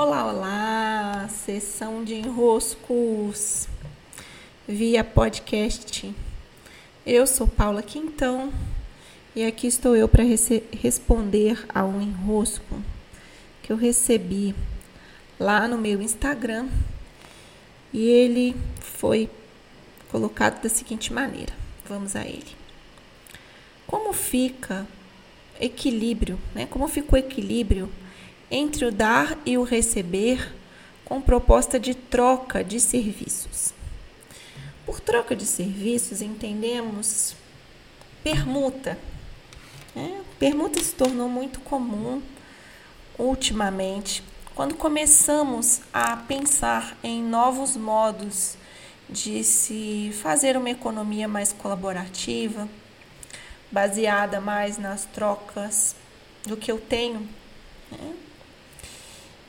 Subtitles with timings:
[0.00, 1.28] Olá, olá!
[1.28, 3.66] Sessão de enroscos
[4.64, 6.14] via podcast.
[7.04, 8.52] Eu sou Paula Quintão
[9.34, 10.22] e aqui estou eu para
[10.70, 12.80] responder a um enrosco
[13.60, 14.54] que eu recebi
[15.36, 16.68] lá no meu Instagram
[17.92, 19.28] e ele foi
[20.12, 21.52] colocado da seguinte maneira.
[21.88, 22.56] Vamos a ele.
[23.84, 24.86] Como fica
[25.60, 26.66] equilíbrio, né?
[26.66, 27.90] Como fica o equilíbrio
[28.50, 30.54] entre o dar e o receber
[31.04, 33.72] com proposta de troca de serviços.
[34.84, 37.34] Por troca de serviços, entendemos
[38.22, 38.98] permuta.
[39.94, 40.22] Né?
[40.38, 42.22] Permuta se tornou muito comum
[43.18, 44.22] ultimamente,
[44.54, 48.56] quando começamos a pensar em novos modos
[49.08, 52.68] de se fazer uma economia mais colaborativa,
[53.70, 55.96] baseada mais nas trocas
[56.46, 57.28] do que eu tenho.
[57.90, 58.27] Né?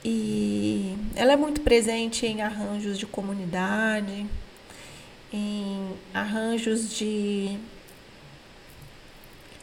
[0.03, 4.25] E ela é muito presente em arranjos de comunidade,
[5.31, 7.57] em arranjos de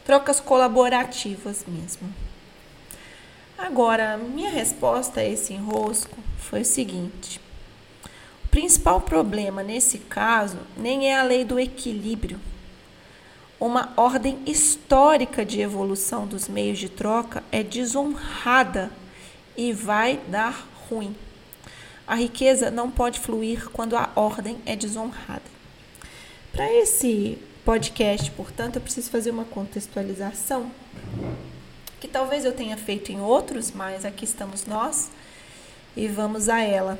[0.05, 2.13] trocas colaborativas mesmo.
[3.57, 7.41] Agora, minha resposta a esse enrosco foi o seguinte:
[8.45, 12.39] o principal problema nesse caso nem é a lei do equilíbrio.
[13.59, 18.91] Uma ordem histórica de evolução dos meios de troca é desonrada
[19.57, 21.15] e vai dar ruim.
[22.05, 25.41] A riqueza não pode fluir quando a ordem é desonrada.
[26.53, 30.71] Para esse podcast, portanto, eu preciso fazer uma contextualização
[31.99, 35.09] que talvez eu tenha feito em outros, mas aqui estamos nós
[35.95, 36.97] e vamos a ela,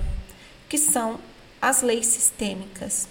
[0.67, 1.19] que são
[1.61, 3.07] as leis sistêmicas.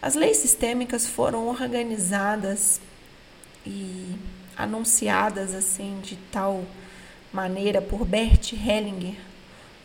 [0.00, 2.80] As leis sistêmicas foram organizadas
[3.66, 4.14] e
[4.56, 6.64] anunciadas assim de tal
[7.32, 9.16] maneira por Bert Hellinger,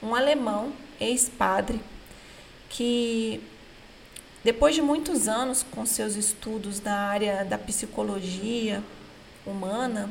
[0.02, 1.80] um alemão, ex-padre,
[2.70, 3.42] que
[4.44, 8.84] depois de muitos anos com seus estudos na área da psicologia
[9.46, 10.10] humana,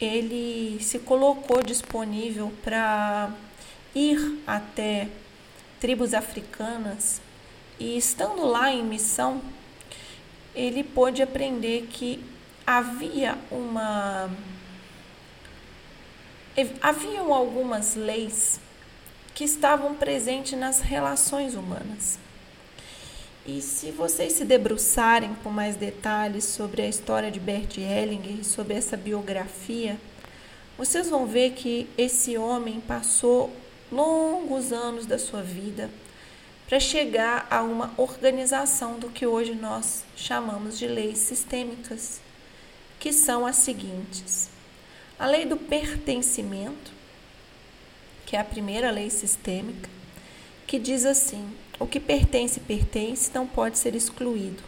[0.00, 3.30] ele se colocou disponível para
[3.94, 5.08] ir até
[5.80, 7.20] tribos africanas
[7.78, 9.42] e estando lá em missão,
[10.54, 12.22] ele pôde aprender que
[12.66, 14.30] havia uma
[16.80, 18.60] haviam algumas leis
[19.34, 22.18] que estavam presentes nas relações humanas.
[23.44, 28.74] E se vocês se debruçarem com mais detalhes sobre a história de Bert Hellinger sobre
[28.74, 29.98] essa biografia,
[30.78, 33.50] vocês vão ver que esse homem passou
[33.90, 35.90] longos anos da sua vida
[36.68, 42.20] para chegar a uma organização do que hoje nós chamamos de leis sistêmicas,
[42.98, 44.48] que são as seguintes:
[45.18, 46.92] a lei do pertencimento,
[48.26, 49.88] que é a primeira lei sistêmica,
[50.66, 54.62] que diz assim: o que pertence, pertence, não pode ser excluído.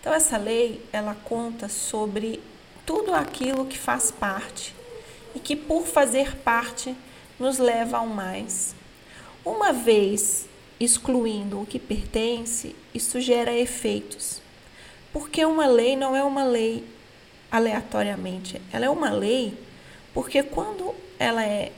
[0.00, 2.40] Então essa lei, ela conta sobre
[2.84, 4.74] tudo aquilo que faz parte
[5.34, 6.94] e que por fazer parte
[7.38, 8.74] nos leva ao mais.
[9.44, 10.46] Uma vez
[10.78, 14.40] excluindo o que pertence, isso gera efeitos.
[15.12, 16.84] Porque uma lei não é uma lei
[17.52, 18.60] aleatoriamente.
[18.72, 19.54] Ela é uma lei
[20.14, 21.72] porque quando ela é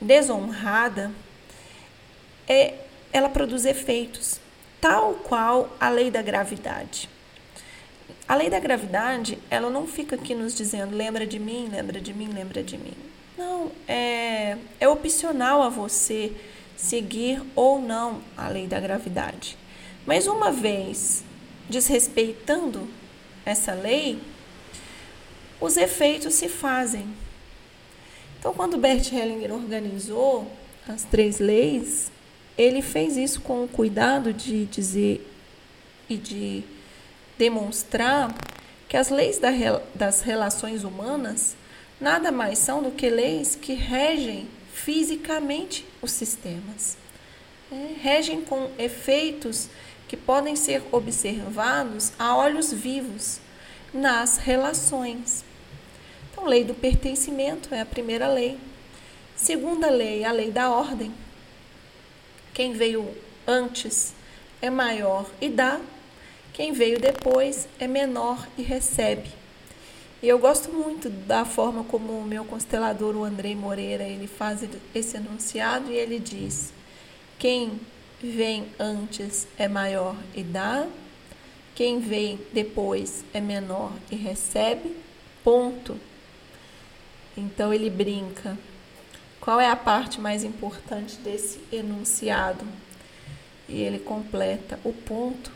[0.00, 1.10] desonrada,
[2.48, 2.74] é,
[3.12, 4.40] ela produz efeitos,
[4.80, 7.08] tal qual a lei da gravidade.
[8.28, 12.12] A lei da gravidade, ela não fica aqui nos dizendo lembra de mim, lembra de
[12.12, 12.94] mim, lembra de mim.
[13.36, 16.32] Não, é, é opcional a você
[16.76, 19.56] seguir ou não a lei da gravidade.
[20.04, 21.24] Mas uma vez
[21.68, 22.88] desrespeitando
[23.44, 24.18] essa lei,
[25.60, 27.06] os efeitos se fazem.
[28.38, 30.50] Então, quando Bert Hellinger organizou
[30.88, 32.10] as três leis,
[32.56, 35.26] ele fez isso com o cuidado de dizer
[36.08, 36.62] e de
[37.38, 38.34] demonstrar
[38.88, 39.40] que as leis
[39.94, 41.56] das relações humanas
[42.00, 46.96] nada mais são do que leis que regem fisicamente os sistemas.
[47.72, 49.68] É, regem com efeitos
[50.06, 53.40] que podem ser observados a olhos vivos
[53.92, 55.44] nas relações.
[56.36, 58.58] Então, lei do pertencimento é a primeira lei.
[59.34, 61.10] Segunda lei, a lei da ordem.
[62.52, 63.08] Quem veio
[63.46, 64.12] antes
[64.60, 65.80] é maior e dá,
[66.52, 69.30] quem veio depois é menor e recebe.
[70.22, 74.60] E eu gosto muito da forma como o meu constelador, o Andrei Moreira, ele faz
[74.94, 76.70] esse enunciado e ele diz:
[77.38, 77.80] quem
[78.20, 80.86] vem antes é maior e dá,
[81.74, 84.94] quem vem depois é menor e recebe,
[85.42, 85.98] ponto.
[87.36, 88.56] Então ele brinca.
[89.40, 92.64] Qual é a parte mais importante desse enunciado?
[93.68, 95.52] E ele completa o ponto.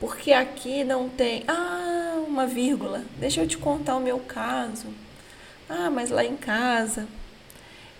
[0.00, 3.04] Porque aqui não tem, ah, uma vírgula.
[3.18, 4.86] Deixa eu te contar o meu caso.
[5.68, 7.06] Ah, mas lá em casa.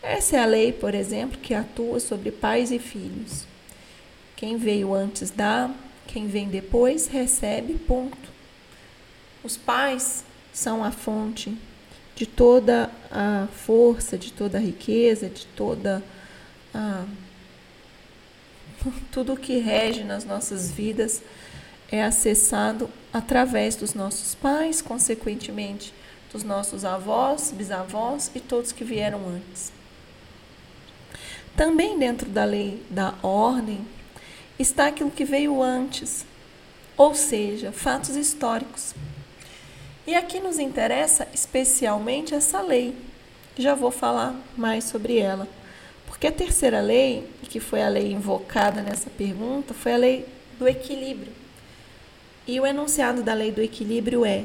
[0.03, 3.47] Essa é a lei, por exemplo, que atua sobre pais e filhos.
[4.37, 5.71] Quem veio antes dá,
[6.07, 8.29] quem vem depois recebe, ponto.
[9.43, 11.57] Os pais são a fonte
[12.15, 16.03] de toda a força, de toda a riqueza, de toda
[16.75, 17.05] a
[19.11, 21.23] tudo que rege nas nossas vidas
[21.91, 25.95] é acessado através dos nossos pais, consequentemente
[26.33, 29.73] dos nossos avós, bisavós e todos que vieram antes.
[31.57, 33.87] Também dentro da lei da ordem
[34.59, 36.27] está aquilo que veio antes,
[36.97, 38.95] ou seja, fatos históricos.
[40.07, 42.95] E aqui nos interessa especialmente essa lei.
[43.57, 45.49] Já vou falar mais sobre ela.
[46.07, 50.27] Porque a terceira lei, que foi a lei invocada nessa pergunta, foi a lei
[50.59, 51.33] do equilíbrio.
[52.47, 54.45] E o enunciado da lei do equilíbrio é: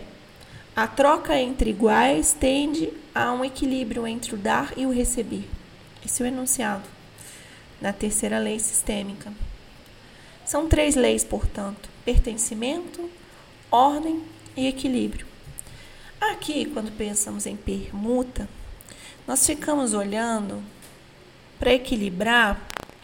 [0.74, 5.44] a troca entre iguais tende a um equilíbrio entre o dar e o receber.
[6.06, 6.88] Esse é o enunciado
[7.82, 9.34] da terceira lei sistêmica.
[10.46, 13.10] São três leis, portanto: pertencimento,
[13.70, 14.24] ordem
[14.56, 15.29] e equilíbrio.
[16.20, 18.50] Aqui, quando pensamos em permuta,
[19.26, 20.62] nós ficamos olhando
[21.58, 22.60] para equilibrar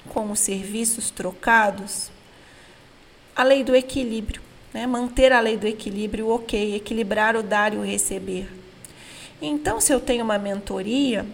[0.09, 2.09] com os serviços trocados
[3.33, 4.41] a lei do equilíbrio,
[4.73, 4.85] né?
[4.85, 8.49] manter a lei do equilíbrio, ok, equilibrar o dar e o receber.
[9.41, 11.25] Então, se eu tenho uma mentoria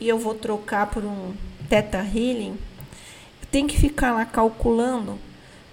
[0.00, 1.34] e eu vou trocar por um
[1.68, 2.56] Teta Healing,
[3.42, 5.18] eu tenho que ficar lá calculando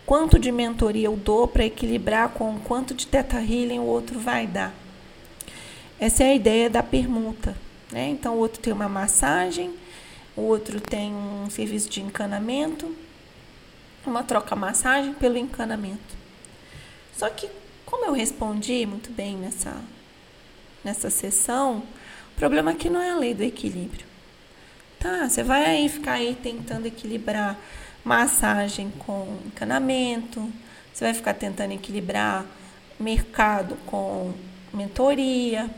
[0.06, 4.46] quanto de mentoria eu dou para equilibrar com quanto de Teta Healing o outro vai
[4.46, 4.83] dar.
[6.04, 7.56] Essa é a ideia da permuta.
[7.90, 8.10] Né?
[8.10, 9.74] Então, o outro tem uma massagem,
[10.36, 12.94] o outro tem um serviço de encanamento,
[14.06, 16.18] uma troca-massagem pelo encanamento.
[17.16, 17.50] Só que,
[17.86, 19.78] como eu respondi muito bem nessa,
[20.84, 24.06] nessa sessão, o problema aqui não é a lei do equilíbrio.
[25.00, 27.58] Tá, você vai aí ficar aí tentando equilibrar
[28.04, 30.52] massagem com encanamento,
[30.94, 32.46] você vai ficar tentando equilibrar
[33.00, 34.34] mercado com
[34.74, 35.70] mentoria,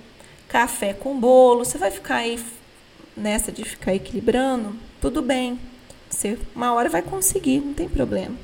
[0.47, 2.43] café com bolo, você vai ficar aí
[3.15, 5.59] nessa de ficar equilibrando, tudo bem.
[6.09, 8.35] Você uma hora vai conseguir, não tem problema.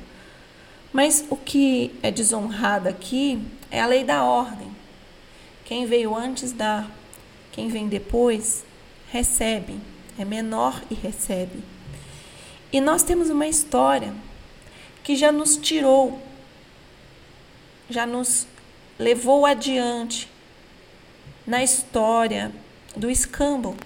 [0.92, 3.40] Mas o que é desonrado aqui
[3.70, 4.70] é a lei da ordem.
[5.64, 6.86] Quem veio antes dá,
[7.50, 8.64] quem vem depois
[9.10, 9.78] recebe,
[10.18, 11.62] é menor e recebe.
[12.72, 14.12] E nós temos uma história
[15.02, 16.20] que já nos tirou,
[17.88, 18.46] já nos
[18.98, 20.31] levou adiante
[21.46, 22.52] na história
[22.96, 23.76] do escambo,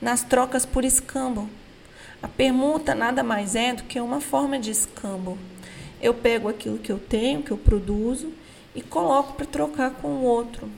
[0.00, 1.48] nas trocas por escambo.
[2.22, 5.38] A permuta nada mais é do que uma forma de escambo.
[6.00, 8.32] Eu pego aquilo que eu tenho, que eu produzo,
[8.74, 10.70] e coloco para trocar com o outro.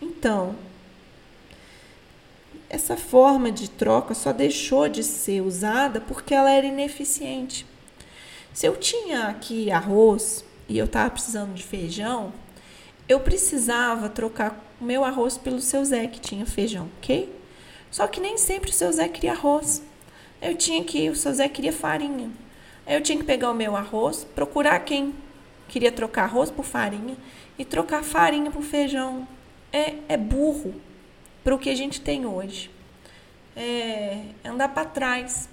[0.00, 0.54] Então,
[2.68, 7.66] essa forma de troca só deixou de ser usada porque ela era ineficiente.
[8.52, 12.32] Se eu tinha aqui arroz e eu estava precisando de feijão,
[13.08, 17.32] eu precisava trocar o meu arroz pelo seu Zé, que tinha feijão, ok?
[17.90, 19.82] Só que nem sempre o seu Zé queria arroz.
[20.40, 22.30] Eu tinha que, o seu Zé queria farinha.
[22.86, 25.14] Eu tinha que pegar o meu arroz, procurar quem
[25.68, 27.16] queria trocar arroz por farinha
[27.58, 29.26] e trocar farinha por feijão.
[29.72, 30.74] É, é burro
[31.44, 32.70] para o que a gente tem hoje.
[33.54, 35.48] É andar para trás.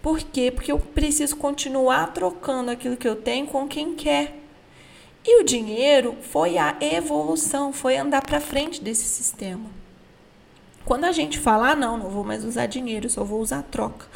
[0.00, 0.50] Por quê?
[0.50, 4.41] Porque eu preciso continuar trocando aquilo que eu tenho com quem quer.
[5.24, 9.70] E o dinheiro foi a evolução, foi andar para frente desse sistema.
[10.84, 14.06] Quando a gente fala, ah, não, não vou mais usar dinheiro, só vou usar troca,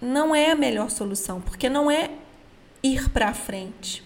[0.00, 2.10] não é a melhor solução, porque não é
[2.82, 4.02] ir para frente.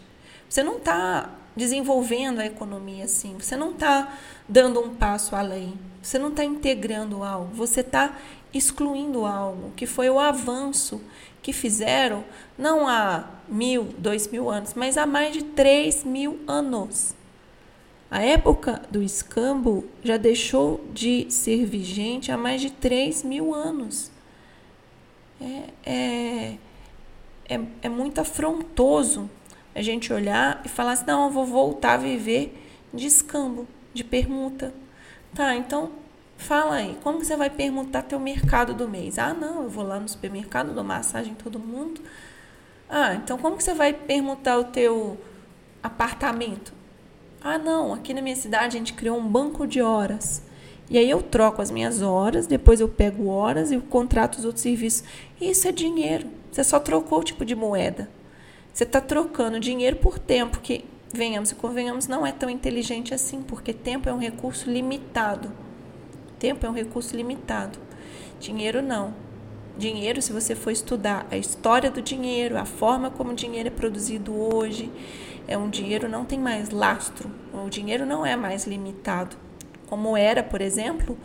[0.49, 4.17] Você não está desenvolvendo a economia assim, você não está
[4.49, 8.17] dando um passo além, você não está integrando algo, você está
[8.55, 11.01] excluindo algo, que foi o avanço
[11.43, 12.25] que fizeram
[12.59, 17.15] não há mil, dois mil anos, mas há mais de três mil anos.
[18.11, 24.11] A época do escambo já deixou de ser vigente há mais de três mil anos.
[25.41, 26.55] É, é,
[27.49, 29.31] é, é muito afrontoso
[29.75, 32.57] a gente olhar e falar assim: não, eu vou voltar a viver
[32.93, 34.73] de escambo, de permuta.
[35.35, 35.93] Tá, então
[36.39, 39.19] Fala aí, como você vai permutar teu mercado do mês?
[39.19, 42.01] Ah, não, eu vou lá no supermercado, dou massagem em todo mundo.
[42.89, 45.19] Ah, então como que você vai permutar o teu
[45.83, 46.73] apartamento?
[47.43, 50.41] Ah, não, aqui na minha cidade a gente criou um banco de horas.
[50.89, 54.63] E aí eu troco as minhas horas, depois eu pego horas e contrato os outros
[54.63, 55.05] serviços.
[55.41, 56.29] Isso é dinheiro.
[56.51, 58.09] Você só trocou o tipo de moeda.
[58.73, 63.43] Você está trocando dinheiro por tempo, que, venhamos e convenhamos, não é tão inteligente assim,
[63.43, 65.51] porque tempo é um recurso limitado.
[66.39, 67.79] Tempo é um recurso limitado.
[68.39, 69.15] Dinheiro não.
[69.77, 73.71] Dinheiro, se você for estudar a história do dinheiro, a forma como o dinheiro é
[73.71, 74.91] produzido hoje,
[75.47, 77.31] é um dinheiro não tem mais lastro.
[77.53, 79.37] O dinheiro não é mais limitado
[79.89, 81.17] como era, por exemplo,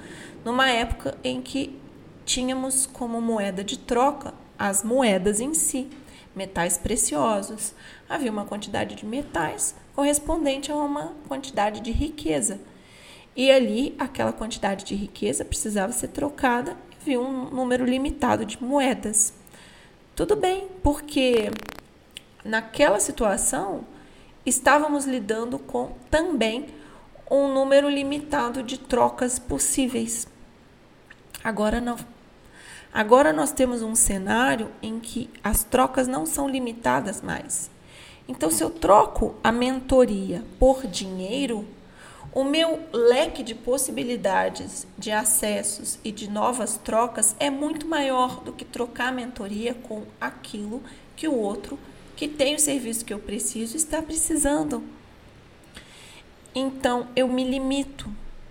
[0.44, 1.78] numa época em que
[2.26, 5.90] tínhamos como moeda de troca as moedas em si,
[6.36, 7.74] metais preciosos.
[8.08, 12.60] Havia uma quantidade de metais correspondente a uma quantidade de riqueza.
[13.36, 18.62] E ali, aquela quantidade de riqueza precisava ser trocada e havia um número limitado de
[18.62, 19.34] moedas.
[20.16, 21.50] Tudo bem, porque
[22.46, 23.86] naquela situação
[24.46, 26.68] estávamos lidando com também
[27.32, 30.28] um número limitado de trocas possíveis.
[31.44, 31.98] Agora não.
[32.94, 37.72] Agora nós temos um cenário em que as trocas não são limitadas mais.
[38.28, 41.68] Então, se eu troco a mentoria por dinheiro,
[42.32, 48.54] o meu leque de possibilidades de acessos e de novas trocas é muito maior do
[48.54, 50.82] que trocar a mentoria com aquilo
[51.16, 51.78] que o outro
[52.16, 54.84] que tem o serviço que eu preciso está precisando.
[56.54, 58.10] Então eu me limito,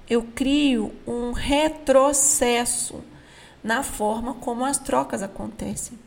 [0.09, 3.03] eu crio um retrocesso
[3.63, 5.99] na forma como as trocas acontecem.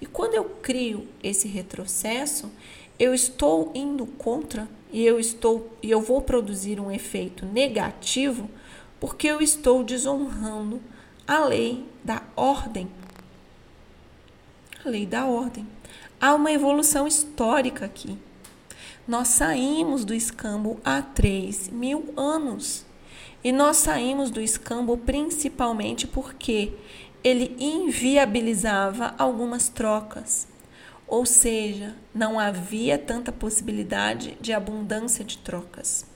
[0.00, 2.50] E quando eu crio esse retrocesso,
[2.98, 8.48] eu estou indo contra e eu estou e eu vou produzir um efeito negativo
[9.00, 10.80] porque eu estou desonrando
[11.26, 12.88] a lei da ordem.
[14.84, 15.66] A lei da ordem.
[16.20, 18.18] Há uma evolução histórica aqui.
[19.08, 22.84] Nós saímos do escambo há 3 mil anos.
[23.42, 26.72] E nós saímos do escambo principalmente porque
[27.24, 30.46] ele inviabilizava algumas trocas.
[31.12, 36.06] Ou seja, não havia tanta possibilidade de abundância de trocas.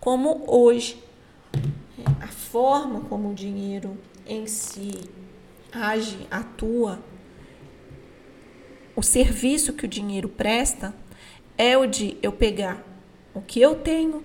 [0.00, 1.00] Como hoje,
[2.20, 3.96] a forma como o dinheiro
[4.26, 5.08] em si
[5.70, 6.98] age, atua,
[8.96, 10.92] o serviço que o dinheiro presta
[11.56, 12.84] é o de eu pegar
[13.32, 14.24] o que eu tenho,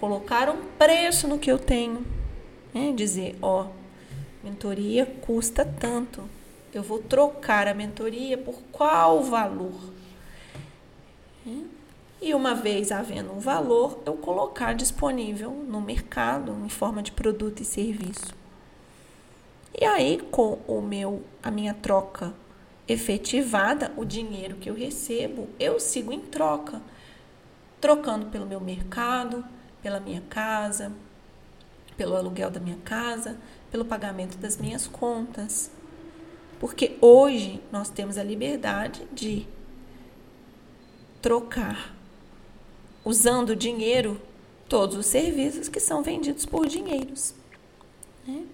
[0.00, 2.06] colocar um preço no que eu tenho,
[2.72, 2.90] né?
[2.96, 3.66] dizer, ó,
[4.42, 6.26] mentoria custa tanto,
[6.78, 9.96] eu vou trocar a mentoria por qual valor?
[12.20, 17.60] E uma vez havendo um valor, eu colocar disponível no mercado em forma de produto
[17.62, 18.34] e serviço.
[19.78, 22.32] E aí, com o meu, a minha troca
[22.88, 26.80] efetivada, o dinheiro que eu recebo, eu sigo em troca,
[27.80, 29.44] trocando pelo meu mercado,
[29.82, 30.90] pela minha casa,
[31.96, 33.36] pelo aluguel da minha casa,
[33.70, 35.70] pelo pagamento das minhas contas.
[36.58, 39.46] Porque hoje nós temos a liberdade de
[41.20, 41.94] trocar,
[43.04, 44.20] usando dinheiro,
[44.68, 47.34] todos os serviços que são vendidos por dinheiros.
[48.26, 48.44] Né?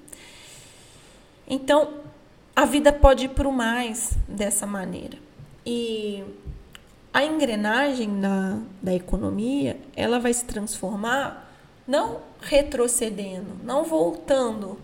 [1.47, 1.95] Então,
[2.55, 5.19] a vida pode ir para o mais dessa maneira.
[5.65, 6.23] E
[7.13, 11.51] a engrenagem da, da economia, ela vai se transformar
[11.87, 14.79] não retrocedendo, não voltando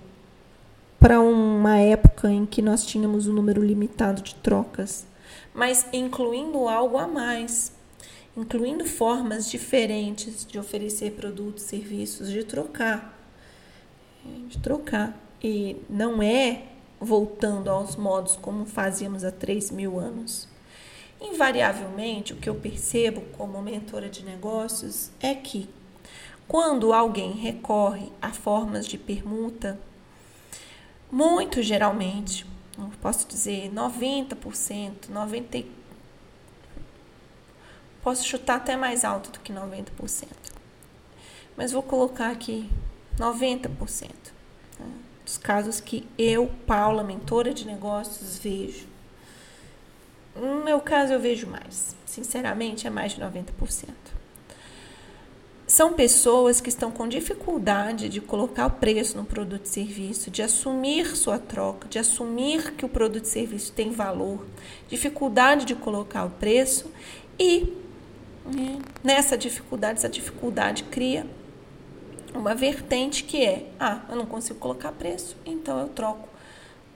[0.98, 5.06] para uma época em que nós tínhamos um número limitado de trocas,
[5.54, 7.72] mas incluindo algo a mais,
[8.36, 13.16] incluindo formas diferentes de oferecer produtos, serviços, de trocar,
[14.48, 15.16] de trocar.
[15.42, 16.62] E não é
[17.00, 20.48] voltando aos modos como fazíamos há 3 mil anos.
[21.20, 25.68] Invariavelmente, o que eu percebo como mentora de negócios é que,
[26.46, 29.78] quando alguém recorre a formas de permuta,
[31.10, 32.46] muito geralmente,
[33.00, 35.64] posso dizer 90%, 90%,
[38.02, 40.28] posso chutar até mais alto do que 90%,
[41.56, 42.70] mas vou colocar aqui
[43.18, 44.38] 90%
[45.28, 48.86] dos casos que eu, Paula, mentora de negócios, vejo.
[50.34, 51.94] No meu caso, eu vejo mais.
[52.06, 53.88] Sinceramente, é mais de 90%.
[55.78, 60.42] São pessoas que estão com dificuldade de colocar o preço no produto e serviço, de
[60.42, 64.44] assumir sua troca, de assumir que o produto e serviço tem valor,
[64.88, 66.90] dificuldade de colocar o preço
[67.38, 67.72] e
[68.44, 71.24] né, nessa dificuldade, essa dificuldade cria
[72.34, 76.28] uma vertente que é: ah, eu não consigo colocar preço, então eu troco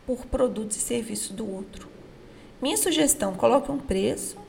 [0.05, 1.87] por produtos e serviços do outro.
[2.61, 4.42] Minha sugestão: coloque um preço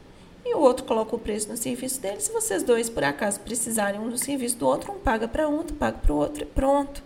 [0.46, 2.20] e o outro coloca o preço no serviço dele.
[2.20, 5.56] Se vocês dois, por acaso, precisarem um do serviço do outro, um paga para um,
[5.56, 7.04] outro paga para o outro e pronto.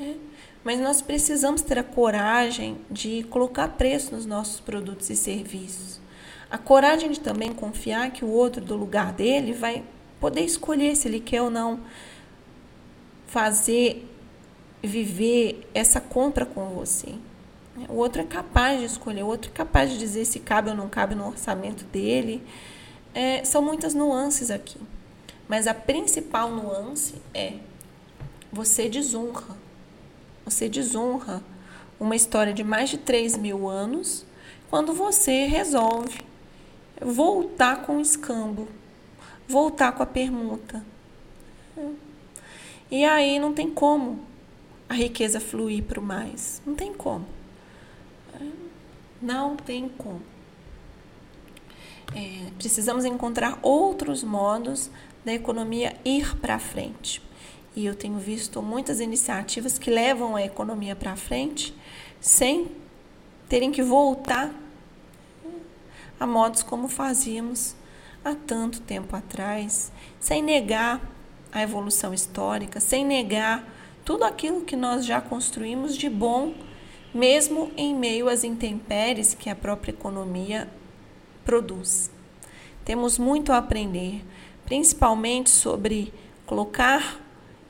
[0.00, 0.14] É.
[0.62, 6.00] Mas nós precisamos ter a coragem de colocar preço nos nossos produtos e serviços.
[6.50, 9.82] A coragem de também confiar que o outro, do lugar dele, vai
[10.20, 11.80] poder escolher se ele quer ou não
[13.26, 14.06] fazer,
[14.82, 17.14] viver essa compra com você.
[17.88, 20.76] O outro é capaz de escolher, o outro é capaz de dizer se cabe ou
[20.76, 22.42] não cabe no orçamento dele.
[23.14, 24.78] É, são muitas nuances aqui.
[25.48, 27.54] Mas a principal nuance é
[28.52, 29.56] você desonra.
[30.44, 31.42] Você desonra
[31.98, 34.26] uma história de mais de 3 mil anos
[34.68, 36.20] quando você resolve
[37.00, 38.68] voltar com o escambo,
[39.48, 40.84] voltar com a permuta.
[42.90, 44.20] E aí não tem como
[44.88, 46.60] a riqueza fluir para o mais.
[46.66, 47.26] Não tem como.
[49.22, 50.20] Não tem como.
[52.14, 54.90] É, precisamos encontrar outros modos
[55.24, 57.22] da economia ir para frente.
[57.74, 61.74] E eu tenho visto muitas iniciativas que levam a economia para frente
[62.20, 62.70] sem
[63.48, 64.52] terem que voltar
[66.20, 67.74] a modos como fazíamos
[68.24, 71.00] há tanto tempo atrás, sem negar
[71.50, 73.64] a evolução histórica, sem negar
[74.04, 76.54] tudo aquilo que nós já construímos de bom,
[77.14, 80.68] mesmo em meio às intempéries que a própria economia
[81.44, 82.10] produz.
[82.84, 84.24] Temos muito a aprender,
[84.64, 86.12] principalmente sobre
[86.46, 87.20] colocar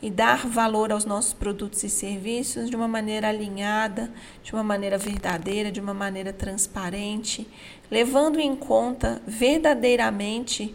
[0.00, 4.98] e dar valor aos nossos produtos e serviços de uma maneira alinhada, de uma maneira
[4.98, 7.46] verdadeira, de uma maneira transparente,
[7.88, 10.74] levando em conta verdadeiramente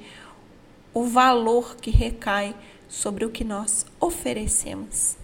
[0.93, 2.55] o valor que recai
[2.88, 5.17] sobre o que nós oferecemos.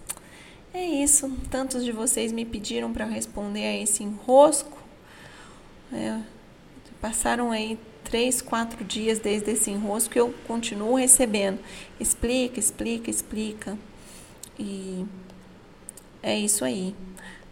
[0.74, 1.30] É isso.
[1.48, 4.76] Tantos de vocês me pediram para responder a esse enrosco.
[5.92, 6.20] É,
[7.00, 11.60] passaram aí três, quatro dias desde esse enrosco que eu continuo recebendo.
[12.00, 13.78] Explica, explica, explica.
[14.58, 15.06] E
[16.20, 16.92] é isso aí.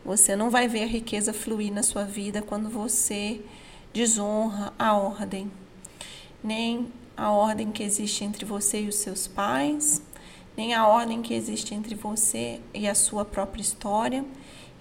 [0.04, 3.40] Você não vai ver a riqueza fluir na sua vida quando você
[3.94, 5.48] desonra a ordem,
[6.42, 10.02] nem a ordem que existe entre você e os seus pais,
[10.56, 14.24] nem a ordem que existe entre você e a sua própria história,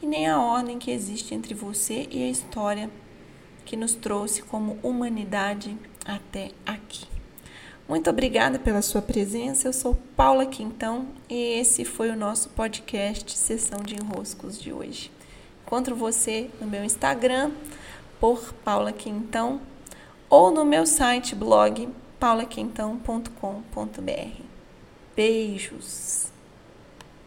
[0.01, 2.89] e nem a ordem que existe entre você e a história
[3.65, 7.05] que nos trouxe como humanidade até aqui.
[7.87, 9.67] Muito obrigada pela sua presença.
[9.67, 15.11] Eu sou Paula Quintão e esse foi o nosso podcast Sessão de Enroscos de hoje.
[15.65, 17.51] Encontro você no meu Instagram
[18.19, 19.61] por Paula Quintão
[20.29, 24.50] ou no meu site blog paulaquintão.com.br.
[25.15, 26.30] Beijos!